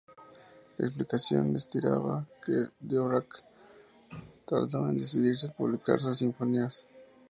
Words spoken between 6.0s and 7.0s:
sus sinfonías.